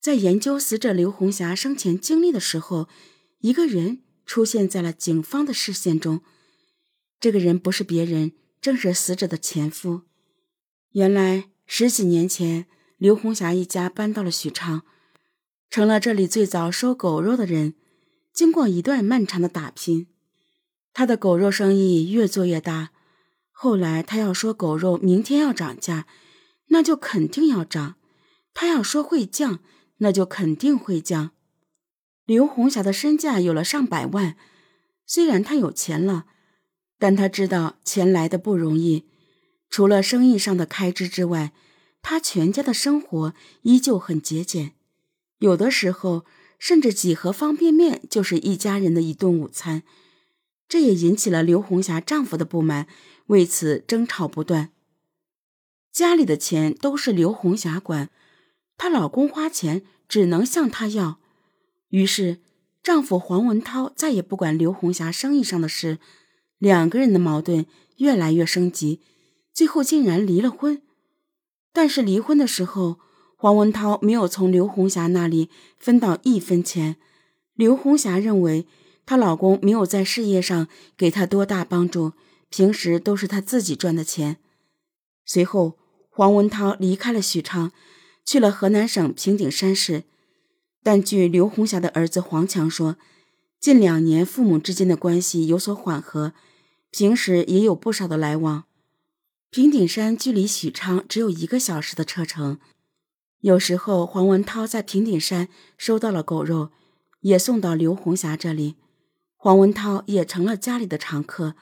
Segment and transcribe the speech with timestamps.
[0.00, 2.88] 在研究死者刘红霞生前经历的时候，
[3.40, 6.20] 一个人出现在了警方的视线中。
[7.18, 10.02] 这个人不是别人，正是死者的前夫。
[10.92, 12.66] 原来十几年前，
[12.96, 14.82] 刘红霞一家搬到了许昌，
[15.68, 17.74] 成了这里最早收狗肉的人。
[18.32, 20.06] 经过一段漫长的打拼，
[20.92, 22.90] 他的狗肉生意越做越大。
[23.50, 26.06] 后来他要说狗肉明天要涨价，
[26.68, 27.96] 那就肯定要涨；
[28.54, 29.58] 他要说会降，
[29.98, 31.30] 那就肯定会降。
[32.24, 34.36] 刘红霞的身价有了上百万，
[35.06, 36.26] 虽然她有钱了，
[36.98, 39.06] 但她知道钱来的不容易。
[39.70, 41.52] 除了生意上的开支之外，
[42.00, 44.72] 他全家的生活依旧很节俭，
[45.38, 46.24] 有的时候
[46.58, 49.82] 甚至几盒方便面就是一家人的一顿午餐。
[50.68, 52.86] 这也引起了刘红霞丈夫的不满。
[53.26, 54.70] 为此争吵不断，
[55.92, 58.08] 家里的钱都是刘红霞管，
[58.78, 61.18] 她老公花钱只能向她要。
[61.90, 62.38] 于是，
[62.82, 65.98] 丈夫黄文涛再也不管刘红霞生意上的事，
[66.56, 69.02] 两个人的矛盾越来越升级，
[69.52, 70.80] 最后竟然离了婚。
[71.72, 72.98] 但是离婚的时候，
[73.36, 76.96] 黄文涛没有从刘红霞那里分到一分钱。
[77.54, 78.66] 刘红霞认为
[79.04, 82.12] 她老公没有在事业上给她多大帮助。
[82.50, 84.38] 平时都是她自己赚的钱。
[85.26, 85.76] 随后，
[86.08, 87.72] 黄文涛离开了许昌，
[88.28, 90.04] 去了河南省平顶山市。
[90.82, 92.98] 但据刘红霞的儿子黄强说，
[93.58, 96.34] 近两年父母之间的关系有所缓和，
[96.90, 98.64] 平时也有不少的来往。
[99.48, 102.58] 平顶山距离许昌只有一个小时的车程。
[103.40, 105.48] 有时候，黄文涛在平顶山
[105.78, 106.70] 收到了狗肉，
[107.20, 108.76] 也送到刘红霞这里，
[109.38, 111.54] 黄文涛也成了家里的常客。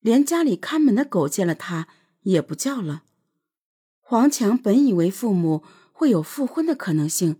[0.00, 1.88] 连家里看门的狗见了他
[2.24, 3.04] 也不叫了。
[4.02, 5.62] 黄强本以为父母
[5.96, 7.36] 会有复婚的可能性，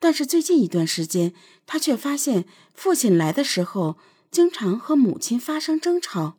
[0.00, 1.34] 但是最近一段时间，
[1.66, 3.98] 他却发现父亲来的时候
[4.30, 6.38] 经常和母亲发生争吵。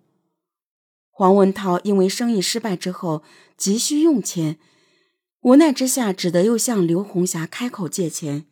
[1.11, 3.23] 黄文涛因为生意失败之后
[3.55, 4.57] 急需用钱，
[5.41, 8.45] 无奈之下只得又向刘红霞开口借钱。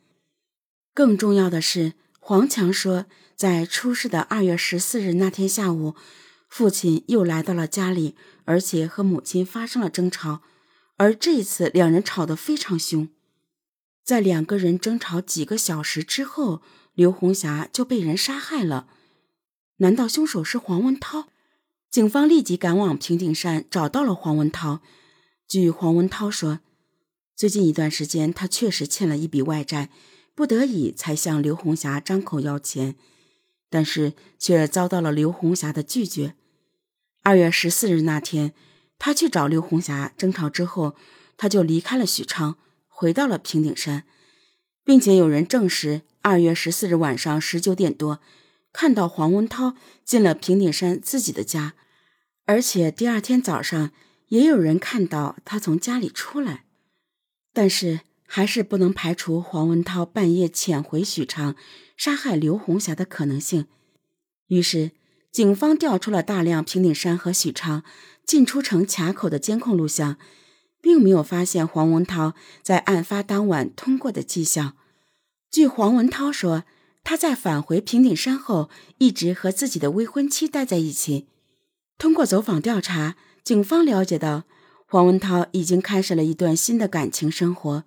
[0.94, 5.94] 更重要的是，黄强说，在出事的二月十四日那天下午。
[6.48, 8.14] 父亲又来到了家里，
[8.44, 10.40] 而且和母亲发生了争吵，
[10.98, 13.08] 而这一次两人吵得非常凶。
[14.04, 16.60] 在两个人争吵几个小时之后，
[16.94, 18.88] 刘红霞就被人杀害了。
[19.78, 21.28] 难道凶手是黄文涛？
[21.90, 24.82] 警方立即赶往平顶山，找到了黄文涛。
[25.46, 26.60] 据黄文涛说，
[27.34, 29.90] 最近一段时间他确实欠了一笔外债，
[30.34, 32.96] 不得已才向刘红霞张口要钱。
[33.70, 36.34] 但是却遭到了刘红霞的拒绝。
[37.22, 38.54] 二月十四日那天，
[38.98, 40.96] 他去找刘红霞争吵之后，
[41.36, 44.04] 他就离开了许昌，回到了平顶山，
[44.84, 48.20] 并且有人证实，二月十四日晚上十九点多，
[48.72, 51.74] 看到黄文涛进了平顶山自己的家，
[52.44, 53.92] 而且第二天早上
[54.28, 56.64] 也有人看到他从家里出来，
[57.52, 58.00] 但是。
[58.30, 61.56] 还是不能排除黄文涛半夜潜回许昌
[61.96, 63.64] 杀害刘红霞的可能性。
[64.48, 64.90] 于是，
[65.32, 67.82] 警方调出了大量平顶山和许昌
[68.28, 70.18] 进出城卡口的监控录像，
[70.82, 74.76] 并没有发现黄文涛在案发当晚通过的迹象。
[75.50, 76.64] 据黄文涛说，
[77.02, 78.68] 他在返回平顶山后
[78.98, 81.26] 一直和自己的未婚妻待在一起。
[81.96, 84.44] 通过走访调查，警方了解到
[84.84, 87.84] 黄文涛已经开始了一段新的感情生活。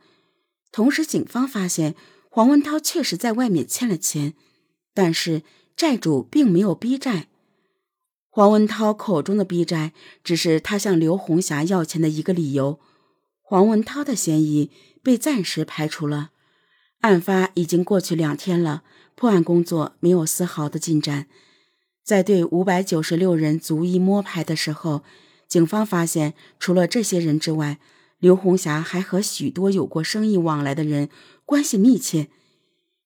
[0.72, 1.94] 同时，警方发现
[2.31, 4.34] 黄文涛确实在外面欠了钱，
[4.96, 5.44] 但是
[5.78, 7.28] 债主并没有逼债。
[8.34, 9.92] 黄文涛口中的逼债，
[10.24, 12.80] 只是他向刘红霞要钱的一个理由。
[13.42, 14.72] 黄文涛的嫌疑
[15.03, 16.30] 被暂时排除了。
[17.02, 18.84] 案发已经过去两天了，
[19.16, 21.28] 破案工作没有丝毫的进展。
[22.06, 25.03] 在对五百九十六人逐一摸排的时候，
[25.46, 27.81] 警方发现，除了这些人之外，
[28.20, 31.09] 刘红霞还和许多有过生意往来的人
[31.46, 32.29] 关系密切，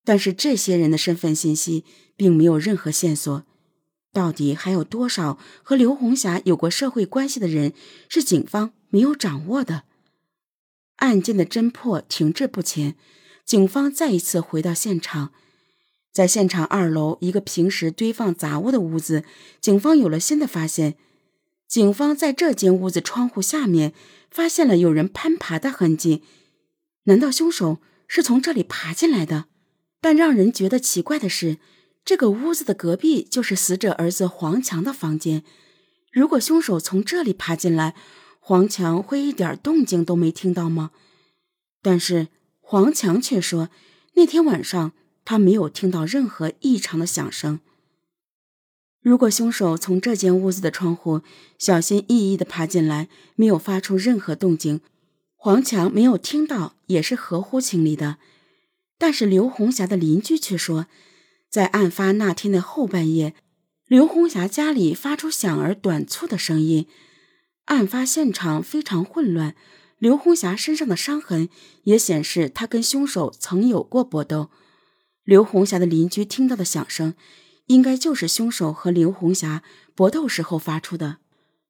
[0.03, 1.83] 但是这些人的身份信息
[2.15, 3.44] 并没有任何线索。
[4.15, 7.73] 到底还有多少和刘红霞有过社会关系的人
[8.07, 9.83] 是警方没有掌握的？
[10.95, 12.95] 案件的侦破停滞不前，
[13.45, 15.33] 警方再一次回到现场，
[16.13, 19.25] 在现场二楼一个平时堆放杂物的屋子，
[19.59, 20.95] 警方有了新的发现。
[21.67, 23.94] 警方在这间屋子窗户下面。
[24.31, 26.21] 发现了有人攀爬的痕迹，
[27.06, 29.45] 难道凶手是从这里爬进来的？
[30.01, 31.57] 但让人觉得奇怪的是，
[32.05, 35.43] 这个屋子的隔壁就是死者儿子黄强的房间。
[36.11, 37.95] 如果凶手从这里爬进来，
[38.39, 40.91] 黄强会一点动静都没听到吗？
[41.81, 42.27] 但是
[42.61, 43.69] 黄强却说，
[44.13, 44.93] 那天晚上
[45.25, 47.59] 他没有听到任何异常的响声。
[49.01, 51.21] 如果凶手从这间屋子的窗户
[51.57, 54.81] 小心翼翼地爬进来，没有发出任何动静，
[55.35, 58.17] 黄强没有听到也是合乎情理的。
[58.97, 60.87] 但是刘红霞的邻居却说，
[61.55, 63.33] 在案发那天的后半夜，
[63.87, 66.85] 刘红霞家里发出响而短促的声音，
[67.67, 69.55] 案发现场非常混乱。
[69.97, 71.47] 刘红霞身上的伤痕
[71.83, 74.49] 也显示她跟凶手曾有过搏斗。
[75.23, 77.13] 刘红霞的邻居听到的响声。
[77.67, 79.63] 应该就是凶手和刘红霞
[79.95, 81.19] 搏斗时候发出的，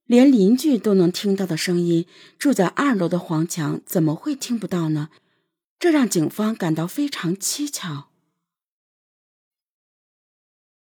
[0.08, 2.08] 连邻居都能听到的声音，
[2.40, 5.10] 住在二楼的黄强怎么会听不到呢？
[5.78, 8.10] 这让警方感到非常蹊跷。